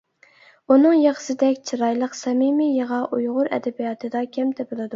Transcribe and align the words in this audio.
ئۇنىڭ 0.75 0.95
يىغىسىدەك 0.99 1.59
چىرايلىق، 1.71 2.17
سەمىمىي 2.21 2.73
يىغا 2.79 3.01
ئۇيغۇر 3.19 3.53
ئەدەبىياتىدا 3.59 4.27
كەم 4.39 4.59
تېپىلىدۇ. 4.63 4.89